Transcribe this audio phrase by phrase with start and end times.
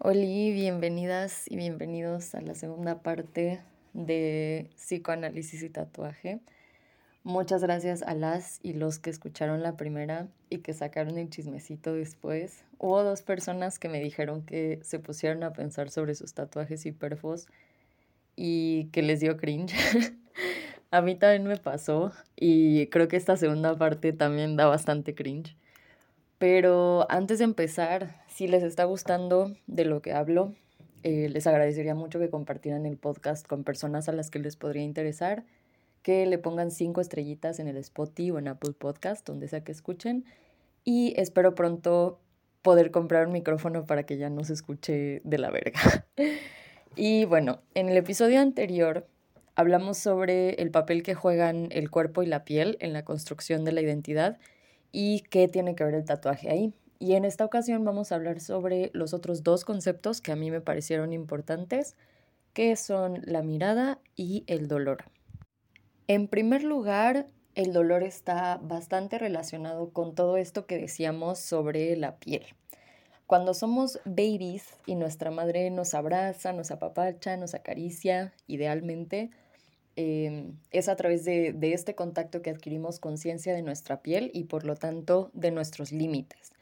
[0.00, 3.60] Hola, bienvenidas y bienvenidos a la segunda parte
[3.94, 6.38] de psicoanálisis y tatuaje.
[7.24, 11.94] Muchas gracias a las y los que escucharon la primera y que sacaron el chismecito
[11.94, 12.62] después.
[12.78, 16.92] Hubo dos personas que me dijeron que se pusieron a pensar sobre sus tatuajes y
[16.92, 17.48] perfos
[18.36, 19.74] y que les dio cringe.
[20.92, 25.56] a mí también me pasó y creo que esta segunda parte también da bastante cringe.
[26.38, 30.54] Pero antes de empezar, si les está gustando de lo que hablo,
[31.02, 34.82] eh, les agradecería mucho que compartieran el podcast con personas a las que les podría
[34.82, 35.44] interesar,
[36.02, 39.72] que le pongan cinco estrellitas en el Spotify o en Apple Podcast, donde sea que
[39.72, 40.24] escuchen.
[40.84, 42.20] Y espero pronto
[42.62, 46.06] poder comprar un micrófono para que ya no se escuche de la verga.
[46.96, 49.08] y bueno, en el episodio anterior
[49.56, 53.72] hablamos sobre el papel que juegan el cuerpo y la piel en la construcción de
[53.72, 54.38] la identidad
[54.92, 56.74] y qué tiene que ver el tatuaje ahí.
[56.98, 60.50] Y en esta ocasión vamos a hablar sobre los otros dos conceptos que a mí
[60.50, 61.96] me parecieron importantes,
[62.52, 65.04] que son la mirada y el dolor.
[66.08, 72.16] En primer lugar, el dolor está bastante relacionado con todo esto que decíamos sobre la
[72.16, 72.44] piel.
[73.26, 79.30] Cuando somos babies y nuestra madre nos abraza, nos apapacha, nos acaricia, idealmente,
[80.00, 84.44] Em, es a través de, de este contacto que adquirimos conciencia de nuestra piel y
[84.44, 86.52] por lo tanto de nuestros límites.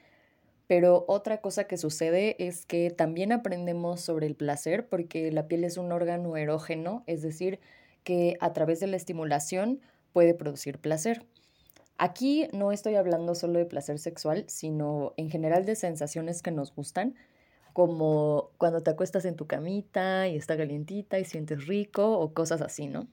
[0.67, 5.64] Pero otra cosa que sucede es que también aprendemos sobre el placer porque la piel
[5.64, 7.61] es un órgano erógeno, es decir,
[8.05, 9.83] que a través de la estimulación
[10.14, 11.27] puede producir placer.
[11.98, 16.75] Aquí no estoy hablando solo de placer sexual, sino en general de sensaciones que nos
[16.75, 17.17] gustan,
[17.75, 22.62] como cuando te acuestas en tu camita y está calientita y sientes rico o cosas
[22.62, 23.07] así, ¿no?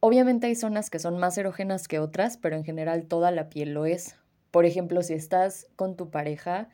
[0.00, 3.74] Obviamente hay zonas que son más erógenas que otras, pero en general toda la piel
[3.74, 4.16] lo es.
[4.52, 6.68] Por ejemplo, si estás con tu pareja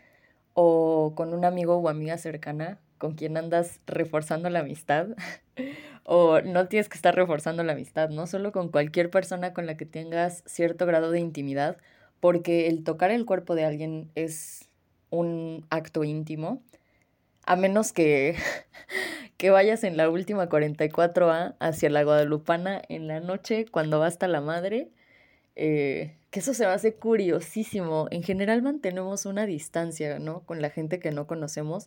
[0.53, 5.09] o con un amigo o amiga cercana con quien andas reforzando la amistad,
[6.05, 8.27] o no tienes que estar reforzando la amistad, ¿no?
[8.27, 11.79] Solo con cualquier persona con la que tengas cierto grado de intimidad,
[12.21, 14.69] porque el tocar el cuerpo de alguien es
[15.11, 16.63] un acto íntimo,
[17.47, 18.37] a menos que
[19.37, 24.29] que vayas en la última 44A hacia la Guadalupana en la noche cuando va hasta
[24.29, 24.89] la madre,
[25.57, 28.09] eh, que eso se me hace curiosísimo.
[28.11, 30.41] En general mantenemos una distancia, ¿no?
[30.41, 31.87] Con la gente que no conocemos,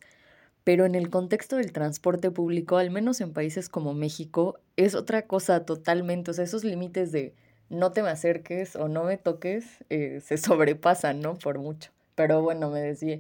[0.64, 5.24] pero en el contexto del transporte público, al menos en países como México, es otra
[5.24, 7.34] cosa totalmente, esos límites de
[7.70, 11.36] no te me acerques o no me toques eh, se sobrepasan, ¿no?
[11.38, 11.92] Por mucho.
[12.16, 13.18] Pero bueno, me decía,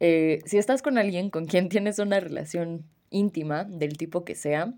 [0.00, 4.74] eh, si estás con alguien con quien tienes una relación íntima, del tipo que sea,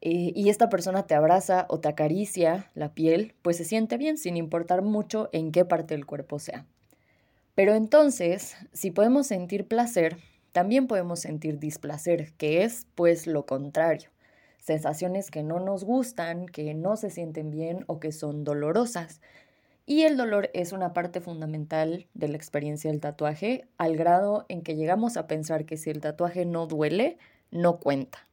[0.00, 4.16] eh, y esta persona te abraza o te acaricia la piel, pues se siente bien
[4.16, 6.66] sin importar mucho en qué parte del cuerpo sea.
[7.54, 10.18] Pero entonces, si podemos sentir placer,
[10.52, 14.10] también podemos sentir displacer, que es pues lo contrario.
[14.58, 19.20] Sensaciones que no nos gustan, que no se sienten bien o que son dolorosas.
[19.90, 24.60] Y el dolor es una parte fundamental de la experiencia del tatuaje, al grado en
[24.60, 27.16] que llegamos a pensar que si el tatuaje no duele,
[27.50, 28.28] no cuenta.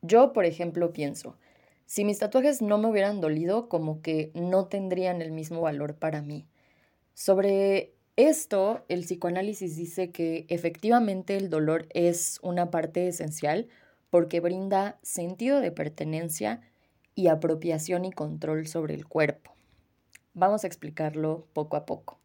[0.00, 1.36] Yo, por ejemplo, pienso,
[1.86, 6.22] si mis tatuajes no me hubieran dolido, como que no tendrían el mismo valor para
[6.22, 6.46] mí.
[7.14, 13.66] Sobre esto, el psicoanálisis dice que efectivamente el dolor es una parte esencial
[14.08, 16.60] porque brinda sentido de pertenencia
[17.16, 19.50] y apropiación y control sobre el cuerpo.
[20.34, 22.18] Vamos a explicarlo poco a poco.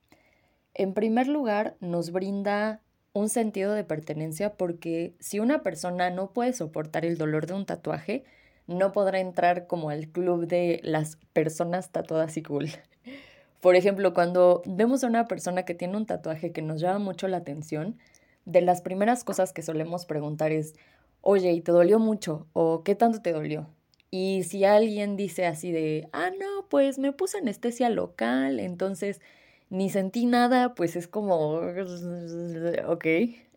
[0.73, 2.81] En primer lugar, nos brinda
[3.13, 7.65] un sentido de pertenencia porque si una persona no puede soportar el dolor de un
[7.65, 8.25] tatuaje,
[8.67, 12.69] no podrá entrar como al club de las personas tatuadas y cool.
[13.61, 17.27] Por ejemplo, cuando vemos a una persona que tiene un tatuaje que nos llama mucho
[17.27, 17.97] la atención,
[18.45, 20.75] de las primeras cosas que solemos preguntar es,
[21.21, 22.47] oye, ¿y te dolió mucho?
[22.53, 23.67] ¿O qué tanto te dolió?
[24.11, 29.21] Y si alguien dice así de, ah, no, pues me puse anestesia local, entonces
[29.69, 31.59] ni sentí nada, pues es como,
[32.87, 33.05] ok.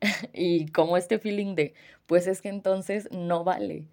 [0.33, 1.75] y como este feeling de,
[2.07, 3.87] pues es que entonces no vale.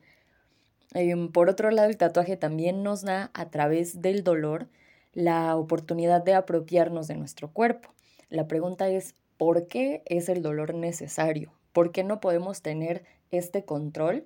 [0.94, 4.68] Em, por otro lado, el tatuaje también nos da a través del dolor
[5.14, 7.90] la oportunidad de apropiarnos de nuestro cuerpo.
[8.30, 11.54] La pregunta es, ¿por qué es el dolor necesario?
[11.74, 14.26] ¿Por qué no podemos tener este control?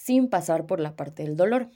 [0.00, 1.68] sin pasar por la parte del dolor?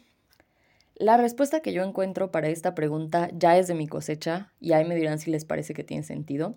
[0.97, 4.85] La respuesta que yo encuentro para esta pregunta ya es de mi cosecha y ahí
[4.85, 6.57] me dirán si les parece que tiene sentido.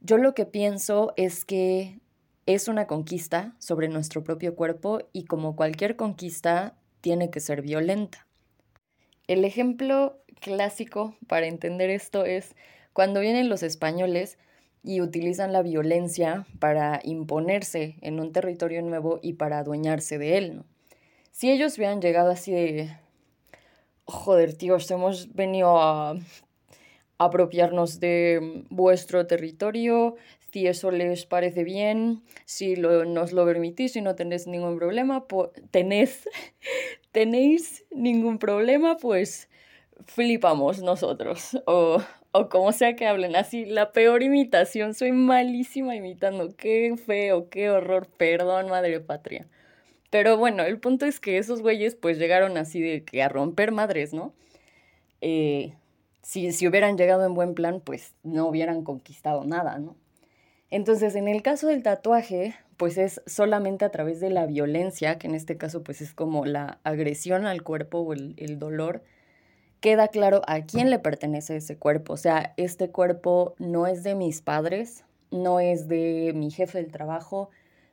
[0.00, 1.98] Yo lo que pienso es que
[2.44, 8.26] es una conquista sobre nuestro propio cuerpo y como cualquier conquista tiene que ser violenta.
[9.26, 12.54] El ejemplo clásico para entender esto es
[12.92, 14.36] cuando vienen los españoles
[14.82, 20.62] y utilizan la violencia para imponerse en un territorio nuevo y para adueñarse de él.
[21.30, 22.94] Si ellos hubieran llegado así de,
[24.06, 26.16] joder, tíos, hemos venido a
[27.18, 30.16] apropiarnos de vuestro territorio,
[30.52, 35.50] si eso les parece bien, si nos lo permitís y no tenéis ningún problema, pues
[37.12, 39.48] tenéis ningún problema, pues
[40.06, 41.58] flipamos nosotros.
[41.66, 42.02] O,
[42.32, 47.70] o como sea que hablen así, la peor imitación, soy malísima imitando, qué feo, qué
[47.70, 49.48] horror, perdón, madre patria.
[50.14, 53.72] Pero bueno, el punto es que esos güeyes pues llegaron así de que a romper
[53.72, 54.32] madres, ¿no?
[55.20, 55.74] Eh,
[56.22, 59.96] si, si hubieran llegado en buen plan, pues no hubieran conquistado nada, ¿no?
[60.70, 65.26] Entonces, en el caso del tatuaje, pues es solamente a través de la violencia, que
[65.26, 69.02] en este caso pues es como la agresión al cuerpo o el, el dolor,
[69.80, 72.12] queda claro a quién le pertenece ese cuerpo.
[72.12, 75.02] O sea, este cuerpo no es de mis padres,
[75.32, 77.50] no es de mi jefe del trabajo,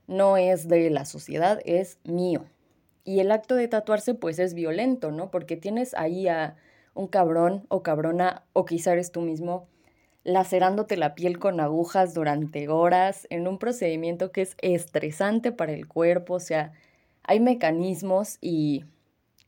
[0.08, 2.46] no es de la sociedad, es mío.
[3.04, 5.32] Y el acto de tatuarse pues es violento, ¿no?
[5.32, 6.56] Porque tienes ahí a
[6.94, 9.68] un cabrón o cabrona, o quizá eres tú mismo,
[10.24, 15.88] lacerándote la piel con agujas durante horas en un procedimiento que es estresante para el
[15.88, 16.74] cuerpo, o sea,
[17.24, 18.86] hay mecanismos y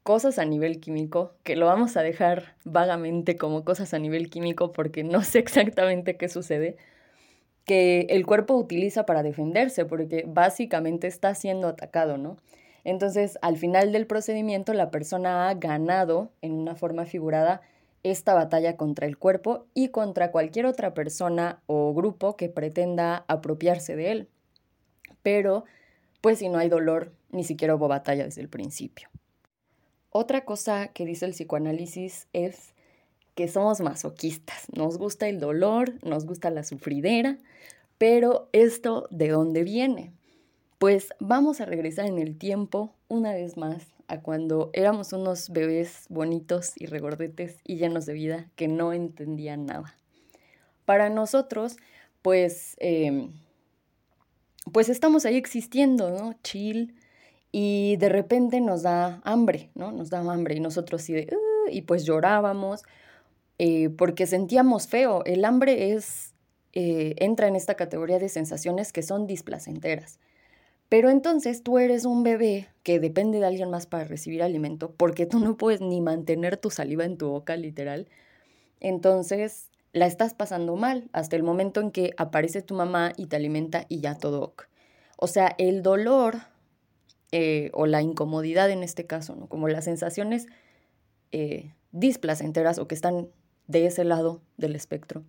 [0.04, 4.72] cosas a nivel químico, que lo vamos a dejar vagamente como cosas a nivel químico
[4.72, 6.78] porque no sé exactamente qué sucede,
[7.66, 12.38] que el cuerpo utiliza para defenderse, porque básicamente está siendo atacado, ¿no?
[12.84, 17.62] Entonces, al final del procedimiento, la persona ha ganado, en una forma figurada,
[18.04, 23.96] esta batalla contra el cuerpo y contra cualquier otra persona o grupo que pretenda apropiarse
[23.96, 24.30] de él.
[25.22, 25.64] Pero,
[26.20, 29.08] pues si no hay dolor, ni siquiera hubo batalla desde el principio.
[30.10, 32.76] Otra cosa que dice el psicoanálisis es
[33.36, 37.38] que somos masoquistas, nos gusta el dolor, nos gusta la sufridera,
[37.98, 40.12] pero ¿esto de dónde viene?
[40.78, 46.06] Pues vamos a regresar en el tiempo una vez más a cuando éramos unos bebés
[46.10, 49.96] bonitos y regordetes y llenos de vida que no entendían nada.
[50.86, 51.78] Para nosotros,
[52.22, 53.32] pues, em,
[54.72, 56.36] pues estamos ahí existiendo, ¿no?
[56.44, 56.96] Chill,
[57.52, 59.92] y de repente nos da hambre, ¿no?
[59.92, 61.16] Nos da hambre y nosotros sí
[61.72, 62.84] y pues llorábamos
[63.60, 65.24] eh, porque sentíamos feo.
[65.26, 66.34] El hambre es,
[66.74, 70.20] eh, entra en esta categoría de sensaciones que son displacenteras.
[70.90, 75.26] Pero entonces tú eres un bebé que depende de alguien más para recibir alimento porque
[75.26, 78.08] tú no puedes ni mantener tu saliva en tu boca literal.
[78.80, 83.36] Entonces la estás pasando mal hasta el momento en que aparece tu mamá y te
[83.36, 84.68] alimenta y ya todo ok.
[85.18, 86.38] O sea, el dolor
[87.32, 89.48] eh, o la incomodidad en este caso, ¿no?
[89.48, 90.48] como las sensaciones
[91.32, 93.30] eh, displacenteras o que están
[93.68, 95.24] de ese lado del espectro,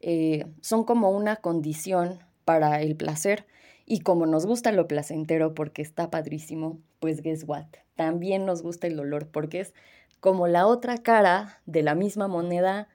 [0.00, 3.46] eh, son como una condición para el placer
[3.86, 7.66] y como nos gusta lo placentero porque está padrísimo, pues guess what?
[7.94, 9.74] También nos gusta el dolor porque es
[10.20, 12.88] como la otra cara de la misma moneda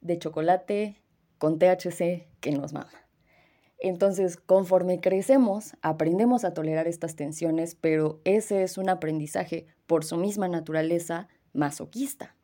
[0.00, 1.02] de chocolate
[1.38, 2.90] con THC que nos mama.
[3.80, 10.16] Entonces, conforme crecemos, aprendemos a tolerar estas tensiones, pero ese es un aprendizaje por su
[10.16, 12.34] misma naturaleza masoquista.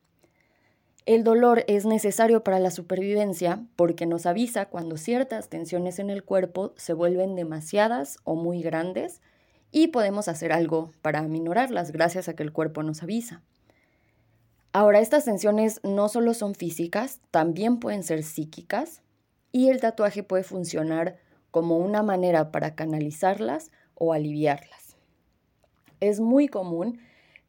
[1.07, 6.25] El dolor es necesario para la supervivencia porque nos avisa cuando ciertas tensiones en el
[6.25, 9.21] cuerpo se vuelven demasiadas o muy grandes
[9.71, 13.43] y podemos hacer algo para aminorarlas gracias a que el cuerpo nos avisa.
[14.73, 19.03] Ahora, estas tensiones no solo son físicas, también pueden ser psíquicas
[19.53, 21.19] y el tatuaje puede funcionar
[21.51, 24.97] como una manera para canalizarlas o aliviarlas.
[26.01, 26.99] Es muy común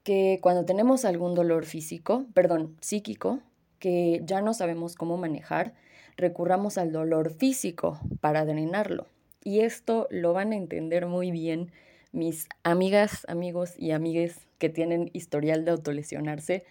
[0.05, 3.39] que cuando tenemos algún dolor físico, perdón, psíquico,
[3.85, 5.75] que ya no sabemos cómo manejar,
[6.17, 9.05] recurramos al dolor físico para drenarlo.
[9.43, 11.71] Y esto lo van a entender muy bien
[12.11, 16.65] mis amigas, amigos y amigues que tienen historial de autolesionarse.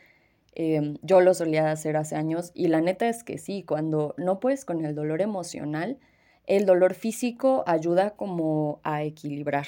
[0.56, 4.40] Em, yo lo solía hacer hace años y la neta es que sí, cuando no
[4.40, 5.98] puedes con el dolor emocional,
[6.48, 9.66] el dolor físico ayuda como a equilibrar.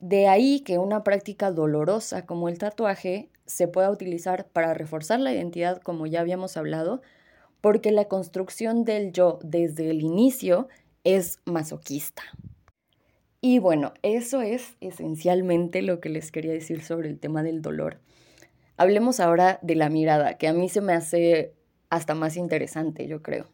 [0.00, 5.32] De ahí que una práctica dolorosa como el tatuaje se pueda utilizar para reforzar la
[5.32, 7.02] identidad, como ya habíamos hablado,
[7.60, 10.68] porque la construcción del yo desde el inicio
[11.02, 12.22] es masoquista.
[13.40, 18.00] Y bueno, eso es esencialmente lo que les quería decir sobre el tema del dolor.
[18.76, 21.54] Hablemos ahora de la mirada, que a mí se me hace
[21.90, 23.46] hasta más interesante, yo creo.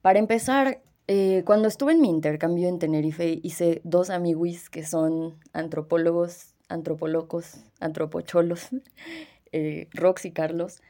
[0.00, 5.38] Para empezar, eh, cuando estuve en mi intercambio en Tenerife, hice dos amiguis que son
[5.52, 8.68] antropólogos, antropolocos, antropocholos,
[9.52, 10.80] eh, Rox y Carlos,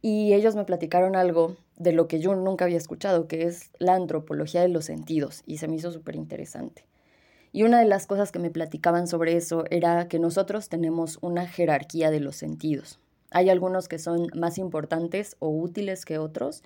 [0.00, 3.94] y ellos me platicaron algo de lo que yo nunca había escuchado, que es la
[3.94, 6.84] antropología de los sentidos, y se me hizo súper interesante.
[7.52, 11.46] Y una de las cosas que me platicaban sobre eso era que nosotros tenemos una
[11.46, 13.00] jerarquía de los sentidos.
[13.30, 16.62] Hay algunos que son más importantes o útiles que otros,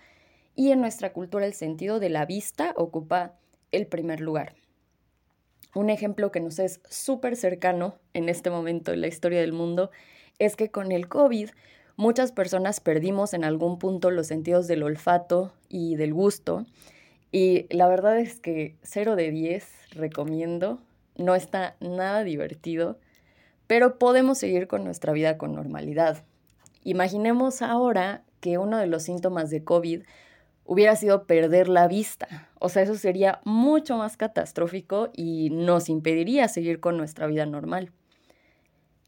[0.54, 3.34] y en nuestra cultura el sentido de la vista ocupa
[3.70, 4.54] el primer lugar.
[5.74, 9.90] Un ejemplo que nos es súper cercano en este momento en la historia del mundo
[10.38, 11.50] es que con el COVID
[11.96, 16.66] muchas personas perdimos en algún punto los sentidos del olfato y del gusto.
[17.30, 20.82] Y la verdad es que 0 de 10 recomiendo,
[21.16, 22.98] no está nada divertido,
[23.66, 26.24] pero podemos seguir con nuestra vida con normalidad.
[26.84, 30.02] Imaginemos ahora que uno de los síntomas de COVID
[30.72, 32.48] hubiera sido perder la vista.
[32.58, 37.92] O sea, eso sería mucho más catastrófico y nos impediría seguir con nuestra vida normal.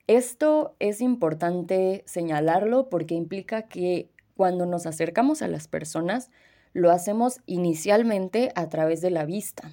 [0.06, 6.30] Esto es importante señalarlo porque implica que cuando nos acercamos a las personas,
[6.74, 9.70] lo hacemos inicialmente a través de la vista.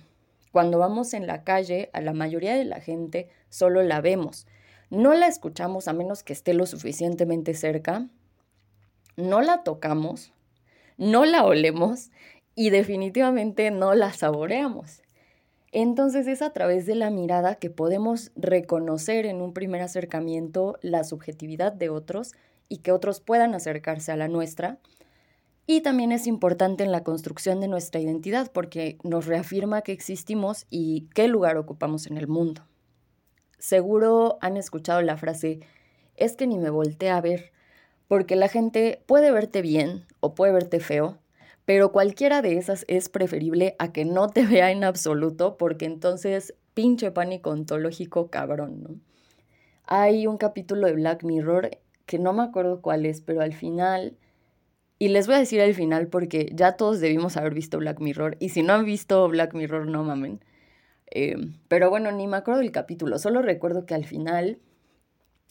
[0.54, 4.48] Cuando vamos en la calle, a la mayoría de la gente solo la vemos.
[4.90, 8.08] No la escuchamos a menos que esté lo suficientemente cerca.
[9.18, 10.32] No la tocamos,
[10.98, 12.12] no la olemos
[12.56, 15.02] y definitivamente no la saboreamos.
[15.72, 21.04] Entonces es a través de la mirada que podemos reconocer en un primer acercamiento la
[21.04, 22.34] subjetividad de otros
[22.68, 24.80] y que otros puedan acercarse a la nuestra.
[25.68, 30.66] Y también es importante en la construcción de nuestra identidad porque nos reafirma que existimos
[30.70, 32.64] y qué lugar ocupamos en el mundo.
[33.58, 35.62] Seguro han escuchado la frase,
[36.16, 37.54] es que ni me volteé a ver,
[38.12, 41.20] porque la gente puede verte bien o puede verte feo,
[41.64, 46.54] pero cualquiera de esas es preferible a que no te vea en absoluto, porque entonces
[46.74, 49.00] pinche pánico ontológico cabrón, ¿no?
[49.86, 54.18] Hay un capítulo de Black Mirror que no me acuerdo cuál es, pero al final,
[55.00, 58.36] y les voy a decir al final porque ya todos debimos haber visto Black Mirror,
[58.40, 60.44] y si no han visto Black Mirror, no mamen.
[61.12, 61.38] Eh,
[61.70, 64.60] pero bueno, ni me acuerdo del capítulo, solo recuerdo que al final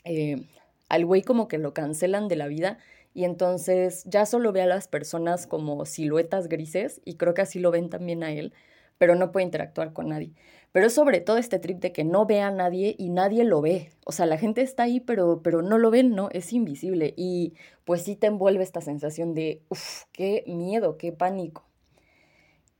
[0.04, 0.46] eh,
[0.90, 2.78] al güey como que lo cancelan de la vida
[3.14, 7.58] y entonces ya solo ve a las personas como siluetas grises y creo que así
[7.58, 8.52] lo ven también a él,
[8.98, 10.32] pero no puede interactuar con nadie.
[10.72, 13.90] Pero sobre todo este trip de que no ve a nadie y nadie lo ve.
[14.04, 16.28] O sea, la gente está ahí, pero, pero no lo ven, ¿no?
[16.32, 17.14] Es invisible.
[17.16, 17.54] Y
[17.84, 21.64] pues sí te envuelve esta sensación de, uff, qué miedo, qué pánico.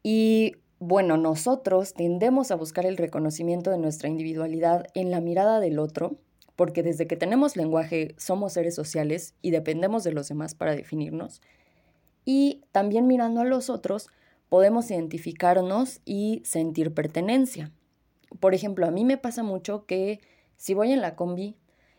[0.05, 5.81] Y bueno, nosotros tendemos a buscar el reconocimiento de nuestra individualidad en la mirada del
[5.81, 6.17] otro
[6.57, 11.41] porque desde que tenemos lenguaje somos seres sociales y dependemos de los demás para definirnos.
[12.25, 14.09] Y también mirando a los otros
[14.49, 17.73] podemos identificarnos y sentir pertenencia.
[18.41, 20.21] Por ejemplo, a mí me pasa mucho que
[20.57, 21.57] si voy en la combi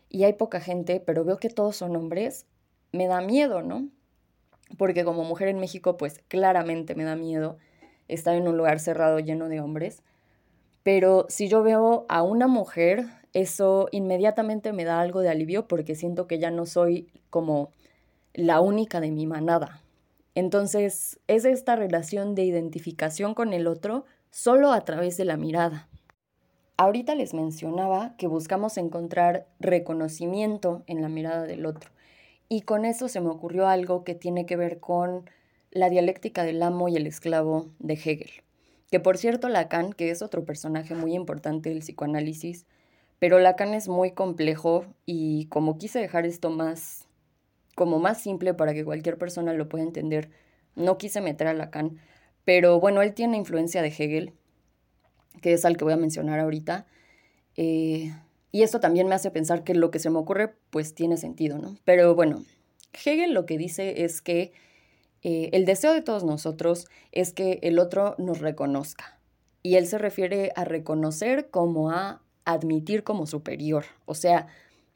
[0.08, 2.46] y hay poca gente, pero veo que todos son hombres,
[2.92, 3.88] me da miedo, ¿no?
[4.78, 7.58] Porque como mujer en México, pues claramente me da miedo
[8.08, 10.02] estar en un lugar cerrado lleno de hombres.
[10.82, 15.94] Pero si yo veo a una mujer eso inmediatamente me da algo de alivio porque
[15.94, 17.70] siento que ya no soy como
[18.34, 19.82] la única de mi manada.
[20.34, 25.88] Entonces es esta relación de identificación con el otro solo a través de la mirada.
[26.76, 31.90] Ahorita les mencionaba que buscamos encontrar reconocimiento en la mirada del otro
[32.48, 35.30] y con eso se me ocurrió algo que tiene que ver con
[35.70, 38.30] la dialéctica del amo y el esclavo de Hegel.
[38.92, 42.66] Que por cierto Lacan, que es otro personaje muy importante del psicoanálisis,
[43.18, 47.08] pero Lacan es muy complejo y como quise dejar esto más,
[47.74, 50.28] como más simple para que cualquier persona lo pueda entender,
[50.76, 52.00] no quise meter a Lacan.
[52.44, 54.34] Pero bueno, él tiene influencia de Hegel,
[55.40, 56.84] que es al que voy a mencionar ahorita.
[57.56, 58.12] Eh,
[58.50, 61.56] y esto también me hace pensar que lo que se me ocurre pues tiene sentido,
[61.56, 61.78] ¿no?
[61.86, 62.44] Pero bueno,
[62.92, 64.52] Hegel lo que dice es que
[65.22, 69.18] eh, el deseo de todos nosotros es que el otro nos reconozca.
[69.62, 74.48] Y él se refiere a reconocer como a admitir como superior, o sea,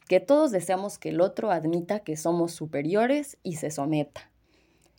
[0.09, 4.30] que todos deseamos que el otro admita que somos superiores y se someta.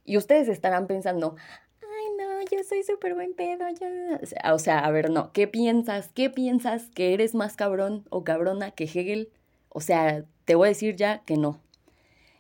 [0.06, 1.36] Y ustedes estarán pensando,
[1.82, 4.54] ay no, yo soy súper buen pedo, ya.
[4.54, 6.10] O sea, a ver, no, ¿qué piensas?
[6.14, 9.30] ¿Qué piensas que eres más cabrón o cabrona que Hegel?
[9.70, 11.60] O sea, te voy a decir ya que no.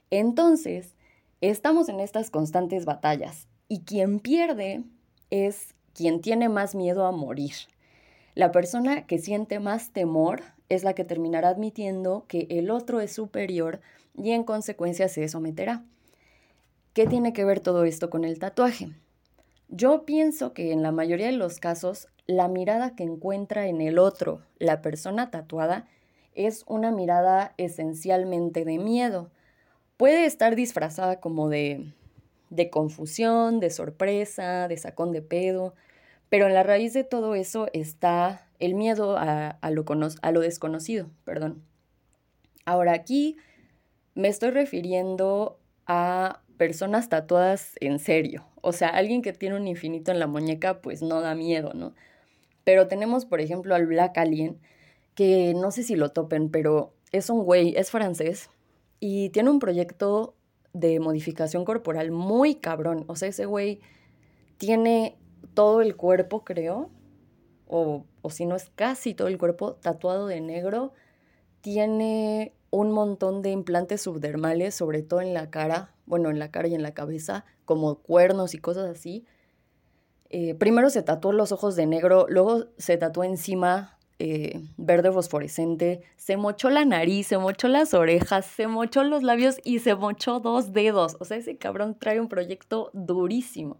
[0.09, 0.95] Entonces,
[1.41, 4.83] estamos en estas constantes batallas y quien pierde
[5.29, 7.53] es quien tiene más miedo a morir.
[8.35, 13.11] La persona que siente más temor es la que terminará admitiendo que el otro es
[13.11, 13.81] superior
[14.15, 15.83] y en consecuencia se someterá.
[16.93, 18.89] ¿Qué tiene que ver todo esto con el tatuaje?
[19.69, 23.99] Yo pienso que en la mayoría de los casos la mirada que encuentra en el
[23.99, 25.87] otro la persona tatuada
[26.35, 29.31] es una mirada esencialmente de miedo.
[29.97, 31.93] Puede estar disfrazada como de
[32.49, 35.73] de confusión, de sorpresa, de sacón de pedo.
[36.29, 39.85] Pero en la raíz de todo eso está el miedo a, lo,
[40.21, 41.09] a lo desconocido.
[41.25, 41.63] Perdón.
[42.65, 43.37] Ahora aquí
[44.13, 48.45] me estoy refiriendo a personas tatuadas en serio.
[48.61, 51.93] O sea, alguien que tiene un infinito en la muñeca, pues no da miedo, ¿no?
[52.63, 54.57] Pero tenemos, por ejemplo, al Black Alien,
[55.15, 58.49] que no sé si lo topen, pero es un güey, es francés,
[58.99, 60.35] y tiene un proyecto
[60.73, 63.05] de modificación corporal muy cabrón.
[63.07, 63.79] O sea, ese güey
[64.57, 65.17] tiene
[65.53, 66.89] todo el cuerpo, creo,
[67.67, 70.93] o, o si no es casi todo el cuerpo, tatuado de negro.
[71.61, 76.67] Tiene un montón de implantes subdermales, sobre todo en la cara, bueno, en la cara
[76.67, 79.25] y en la cabeza, como cuernos y cosas así.
[80.29, 86.01] Eh, primero se tatuó los ojos de negro, luego se tatuó encima eh, verde fosforescente,
[86.15, 90.39] se mochó la nariz, se mochó las orejas, se mochó los labios y se mochó
[90.39, 91.17] dos dedos.
[91.19, 93.79] O sea, ese cabrón trae un proyecto durísimo.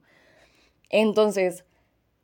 [0.89, 1.65] Entonces,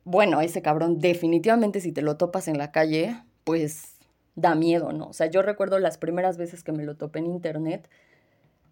[0.04, 3.96] bueno, ese cabrón definitivamente si te lo topas en la calle, pues
[4.36, 5.08] da miedo, ¿no?
[5.08, 7.88] O sea, yo recuerdo las primeras veces que me lo topé en internet,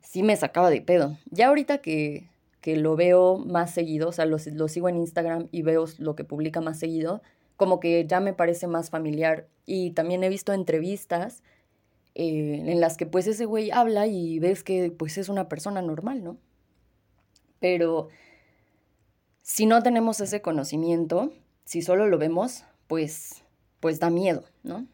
[0.01, 1.17] sí me sacaba de pedo.
[1.31, 2.29] Ya ahorita que,
[2.61, 6.25] que lo veo más seguido, o sea, lo, sigo en Instagram y veo lo que
[6.25, 7.23] publica más seguido,
[7.57, 9.49] como que ya me parece más familiar.
[9.67, 11.43] Y también he visto entrevistas
[12.15, 15.83] eh, en las que pues ese güey habla y ves que pues es una persona
[15.83, 16.37] normal, ¿no?
[17.61, 18.09] Pero
[19.43, 21.33] si no tenemos ese conocimiento,
[21.65, 23.45] si solo lo vemos, pues,
[23.81, 24.87] pues da miedo, ¿no?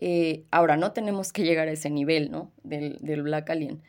[0.00, 2.52] Eh, ahora, no tenemos que llegar a ese nivel, ¿no?
[2.62, 3.82] Del, del Black Alien.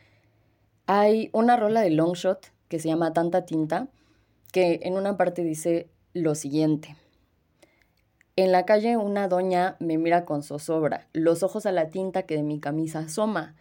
[0.87, 3.89] Hay una rola de Longshot que se llama Tanta Tinta,
[4.51, 6.95] que en una parte dice lo siguiente.
[8.39, 12.37] En la calle una doña me mira con zozobra, los ojos a la tinta que
[12.37, 13.53] de mi camisa asoma.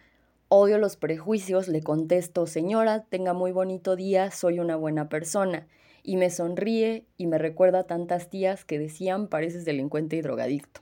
[0.47, 5.67] Odio los prejuicios, le contesto, señora, tenga muy bonito día, soy una buena persona.
[6.01, 10.79] Y me sonríe y me recuerda tantas tías que decían pareces delincuente y drogadicto.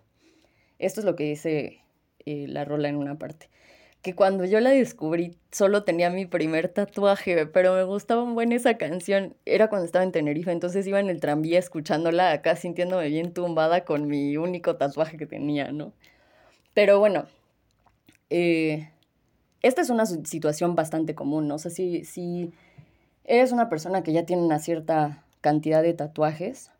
[0.77, 1.79] Esto es lo que dice
[2.27, 3.49] eh, la rola en una parte
[4.01, 8.51] que cuando yo la descubrí solo tenía mi primer tatuaje, pero me gustaba un buen
[8.51, 9.35] esa canción.
[9.45, 13.85] Era cuando estaba en Tenerife, entonces iba en el tranvía escuchándola acá, sintiéndome bien tumbada
[13.85, 15.93] con mi único tatuaje que tenía, ¿no?
[16.73, 17.25] Pero bueno,
[18.29, 18.89] eh,
[19.61, 21.55] esta es una situación bastante común, ¿no?
[21.55, 22.53] O sea, si, si
[23.25, 26.71] eres una persona que ya tiene una cierta cantidad de tatuajes,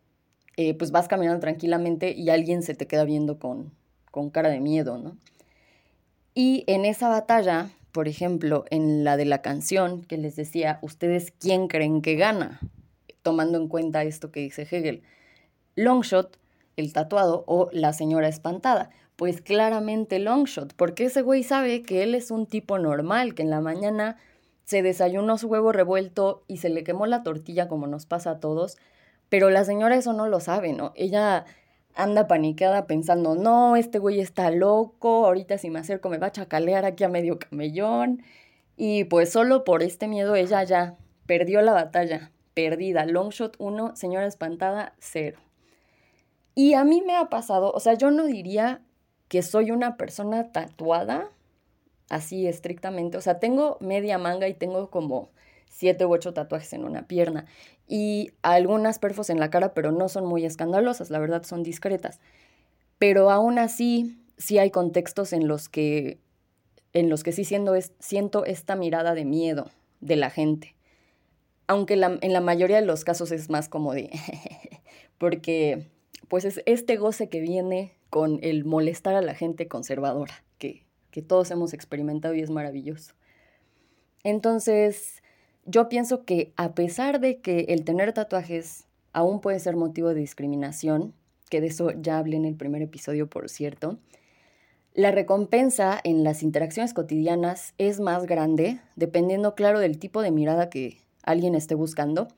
[0.56, 3.72] eh, pues vas caminando tranquilamente y alguien se te queda viendo con,
[4.12, 5.18] con cara de miedo, ¿no?
[6.40, 11.32] Y en esa batalla, por ejemplo, en la de la canción que les decía, ¿ustedes
[11.32, 12.60] quién creen que gana?
[13.24, 15.02] Tomando en cuenta esto que dice Hegel.
[15.74, 16.38] Longshot,
[16.76, 18.92] el tatuado, o la señora espantada.
[19.16, 23.50] Pues claramente Longshot, porque ese güey sabe que él es un tipo normal, que en
[23.50, 24.18] la mañana
[24.64, 28.40] se desayunó su huevo revuelto y se le quemó la tortilla como nos pasa a
[28.40, 28.78] todos,
[29.30, 30.94] pero la señora eso no lo sabe, ¿no?
[30.96, 31.46] Ella
[31.98, 36.32] anda paniqueada pensando, no, este güey está loco, ahorita si me acerco me va a
[36.32, 38.22] chacalear aquí a medio camellón.
[38.78, 43.06] Y pues solo por este miedo ella ya perdió la batalla, perdida.
[43.06, 45.40] Longshot 1, señora espantada 0.
[46.54, 48.82] Y a mí me ha pasado, o sea, yo no diría
[49.28, 51.32] que soy una persona tatuada,
[52.10, 53.18] así estrictamente.
[53.18, 55.30] O sea, tengo media manga y tengo como
[55.68, 57.46] siete u ocho tatuajes en una pierna
[57.88, 62.20] y algunas perfos en la cara, pero no son muy escandalosas, la verdad son discretas.
[63.00, 66.20] Pero aún así, sí hay contextos en los que,
[66.94, 69.70] en los que sí siendo siento esta mirada de miedo
[70.02, 70.76] de la gente.
[71.68, 74.10] Aunque en la mayoría de los casos es más como de,
[75.18, 75.88] porque
[76.28, 81.22] pues es este goce que viene con el molestar a la gente conservadora, que, que
[81.22, 83.14] todos hemos experimentado y es maravilloso.
[84.24, 85.22] Entonces,
[85.68, 90.22] yo pienso que a pesar de que el tener tatuajes aún puede ser motivo de
[90.22, 91.14] discriminación,
[91.50, 93.98] que de eso ya hablé en el primer episodio, por cierto,
[94.94, 100.70] la recompensa en las interacciones cotidianas es más grande, dependiendo, claro, del tipo de mirada
[100.70, 102.30] que alguien esté buscando.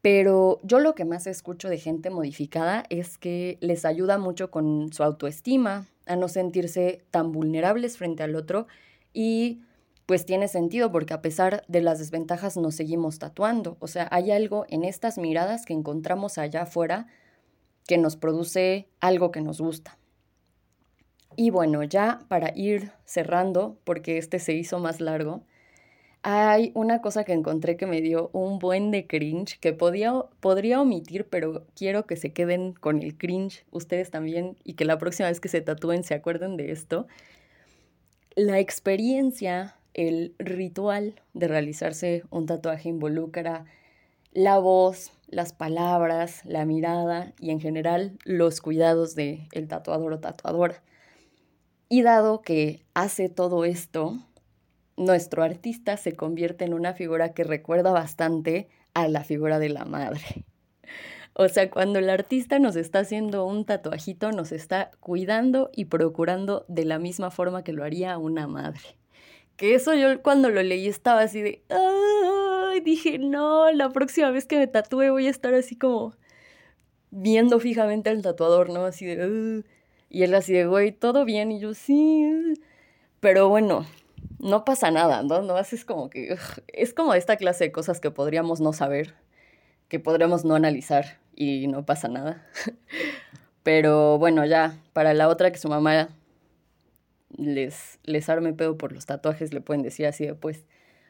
[0.00, 4.92] Pero yo lo que más escucho de gente modificada es que les ayuda mucho con
[4.92, 8.66] su autoestima, a no sentirse tan vulnerables frente al otro
[9.12, 9.60] y
[10.08, 13.76] pues tiene sentido porque a pesar de las desventajas nos seguimos tatuando.
[13.78, 17.08] O sea, hay algo en estas miradas que encontramos allá afuera
[17.86, 19.98] que nos produce algo que nos gusta.
[21.36, 25.42] Y bueno, ya para ir cerrando, porque este se hizo más largo,
[26.22, 30.80] hay una cosa que encontré que me dio un buen de cringe, que podía, podría
[30.80, 35.28] omitir, pero quiero que se queden con el cringe ustedes también y que la próxima
[35.28, 37.06] vez que se tatúen se acuerden de esto.
[38.36, 43.64] La experiencia el ritual de realizarse un tatuaje involucra
[44.32, 50.20] la voz, las palabras, la mirada y en general los cuidados del el tatuador o
[50.20, 50.84] tatuadora.
[51.88, 54.16] Y dado que hace todo esto,
[54.96, 59.84] nuestro artista se convierte en una figura que recuerda bastante a la figura de la
[59.84, 60.22] madre.
[61.40, 66.64] O sea, cuando el artista nos está haciendo un tatuajito, nos está cuidando y procurando
[66.66, 68.97] de la misma forma que lo haría una madre.
[69.58, 71.62] Que eso yo cuando lo leí estaba así de,
[72.84, 76.14] dije, no, la próxima vez que me tatúe voy a estar así como
[77.10, 78.84] viendo fijamente al tatuador, ¿no?
[78.84, 79.64] Así de,
[80.10, 82.54] y él así de, güey, todo bien, y yo sí,
[83.18, 83.84] pero bueno,
[84.38, 85.42] no pasa nada, ¿no?
[85.42, 86.36] No es como que,
[86.68, 89.16] es como esta clase de cosas que podríamos no saber,
[89.88, 92.46] que podríamos no analizar y no pasa nada.
[93.64, 96.08] Pero bueno, ya, para la otra que su mamá
[97.30, 100.64] les, les arme pedo por los tatuajes, le pueden decir así de, pues,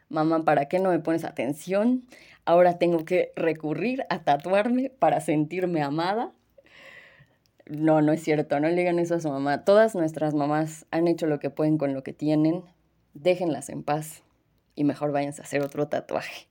[0.09, 2.05] mamá, ¿para qué no me pones atención?
[2.45, 6.31] Ahora tengo que recurrir a tatuarme para sentirme amada.
[7.67, 9.63] No, no es cierto, no le digan eso a su mamá.
[9.63, 12.63] Todas nuestras mamás han hecho lo que pueden con lo que tienen.
[13.13, 14.23] Déjenlas en paz
[14.75, 16.47] y mejor váyanse a hacer otro tatuaje.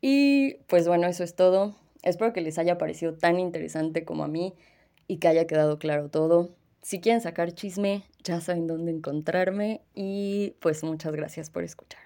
[0.00, 1.76] Y pues bueno, eso es todo.
[2.02, 4.54] Espero que les haya parecido tan interesante como a mí
[5.06, 6.50] y que haya quedado claro todo.
[6.82, 12.00] Si quieren sacar chisme, ya saben dónde encontrarme y pues muchas gracias por escuchar.